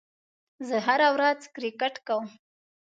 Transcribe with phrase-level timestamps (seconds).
[0.67, 2.25] زه هره ورځ کرېکټ کوم.